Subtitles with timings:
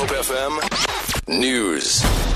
[0.00, 0.56] Hope FM
[1.28, 2.29] News.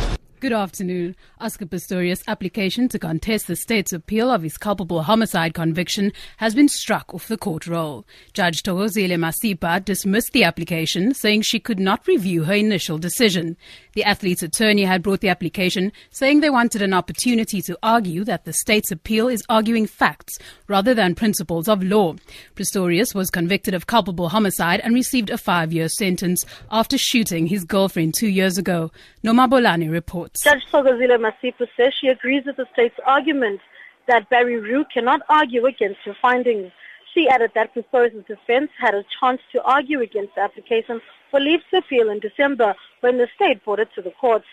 [0.44, 1.16] Good afternoon.
[1.40, 6.68] Oscar Pistorius' application to contest the state's appeal of his culpable homicide conviction has been
[6.68, 8.04] struck off the court roll.
[8.34, 13.56] Judge Thokozile Masipa dismissed the application, saying she could not review her initial decision.
[13.94, 18.44] The athlete's attorney had brought the application, saying they wanted an opportunity to argue that
[18.44, 22.16] the state's appeal is arguing facts rather than principles of law.
[22.54, 28.12] Pistorius was convicted of culpable homicide and received a five-year sentence after shooting his girlfriend
[28.12, 28.90] two years ago.
[29.22, 30.33] Noma Bolani reports.
[30.36, 33.60] Judge Thokozile Masipa says she agrees with the state's argument
[34.08, 36.72] that Barry Roux cannot argue against her findings.
[37.14, 41.60] She added that Pistorius' defense had a chance to argue against the application for leave
[41.70, 44.46] to appeal in December when the state brought it to the courts.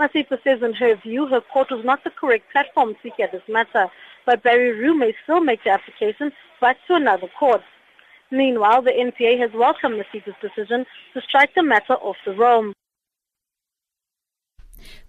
[0.00, 3.48] Masipa says in her view her court was not the correct platform to hear this
[3.48, 3.86] matter,
[4.26, 7.62] but Barry Roux may still make the application but to another court.
[8.32, 10.84] Meanwhile, the NPA has welcomed Masipa's decision
[11.14, 12.72] to strike the matter off the roll.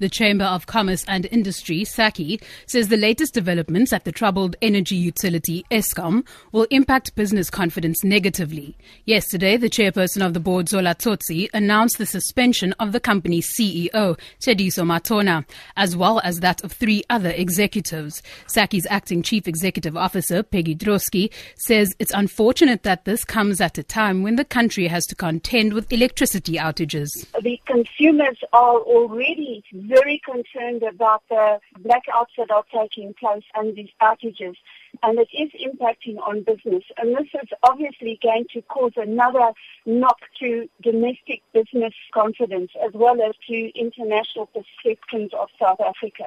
[0.04, 4.98] The Chamber of Commerce and Industry, SACCI, says the latest developments at the troubled energy
[4.98, 8.76] utility Eskom will impact business confidence negatively.
[9.06, 14.20] Yesterday, the chairperson of the board, Zola Tsotsi, announced the suspension of the company's CEO,
[14.42, 15.46] Tshediso Matona,
[15.78, 18.22] as well as that of three other executives.
[18.48, 23.84] SACCI's acting chief executive officer, Peggy Drodskie, says it's unfortunate that this comes at a
[23.84, 27.08] time when the country has to contend with electricity outages.
[27.42, 29.64] The consumers are already
[29.94, 34.56] very concerned about the blackouts that are taking place and these outages.
[35.02, 36.84] And it is impacting on business.
[36.98, 39.52] And this is obviously going to cause another
[39.86, 46.26] knock to domestic business confidence as well as to international perceptions of South Africa.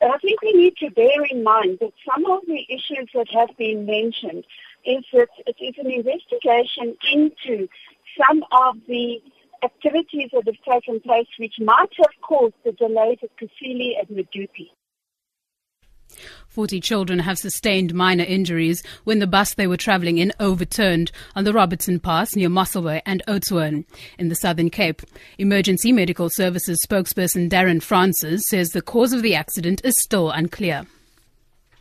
[0.00, 3.28] But I think we need to bear in mind that some of the issues that
[3.32, 4.44] have been mentioned
[4.84, 7.68] is that it is an investigation into
[8.18, 9.22] some of the
[9.64, 14.70] activities that have taken place which might have caused the delays at Kusile and Medupi.
[16.48, 21.44] 40 children have sustained minor injuries when the bus they were travelling in overturned on
[21.44, 23.84] the Robertson Pass near Mossel Bay and Oudtshoorn
[24.18, 25.02] in the Southern Cape.
[25.38, 30.86] Emergency Medical Services spokesperson Darren Francis says the cause of the accident is still unclear.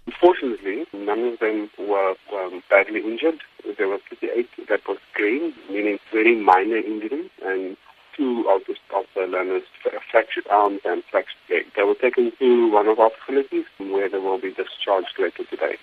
[0.07, 3.39] Unfortunately, none of them were um, badly injured.
[3.77, 7.77] There were 58 that was green, meaning very minor injuries, and
[8.15, 9.63] two of the, of the learners
[10.11, 11.67] fractured arms and fractured legs.
[11.75, 15.77] They were taken to one of our facilities where they will be discharged later today.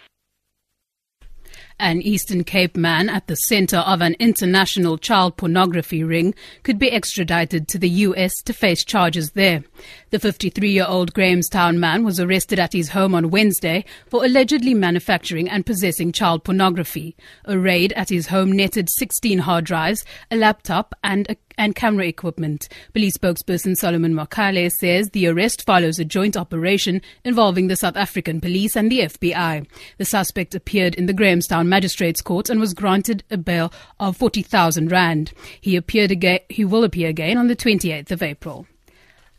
[1.81, 6.93] An Eastern Cape man at the center of an international child pornography ring could be
[6.93, 9.65] extradited to the US to face charges there.
[10.11, 14.75] The 53 year old Grahamstown man was arrested at his home on Wednesday for allegedly
[14.75, 17.17] manufacturing and possessing child pornography.
[17.47, 22.07] A raid at his home netted 16 hard drives, a laptop, and a and camera
[22.07, 22.71] equipment.
[22.95, 28.41] Police spokesperson Solomon Makgale says the arrest follows a joint operation involving the South African
[28.41, 29.67] police and the FBI.
[29.99, 34.91] The suspect appeared in the Grahamstown Magistrates Court and was granted a bail of 40,000
[34.91, 35.33] rand.
[35.61, 38.67] He appeared again, he will appear again on the 28th of April.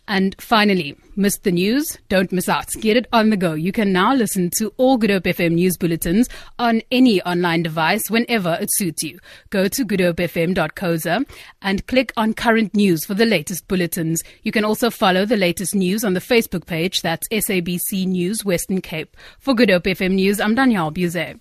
[0.07, 1.97] And finally, missed the news?
[2.09, 2.71] Don't miss out.
[2.81, 3.53] Get it on the go.
[3.53, 8.09] You can now listen to all Good Hope FM news bulletins on any online device
[8.09, 9.19] whenever it suits you.
[9.49, 11.25] Go to goodhopefm.coza
[11.61, 14.23] and click on current news for the latest bulletins.
[14.43, 17.01] You can also follow the latest news on the Facebook page.
[17.01, 19.15] That's SABC News Western Cape.
[19.39, 21.39] For Good Hope FM News, I'm Danielle Buzet.